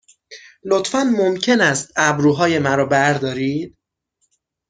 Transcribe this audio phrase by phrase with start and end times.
[0.63, 3.77] لطفاً ممکن است ابروهای مرا بردارید؟